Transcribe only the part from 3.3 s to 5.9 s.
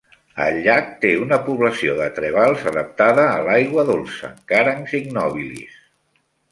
a l'aigua dolça, "Caranx ignobilis".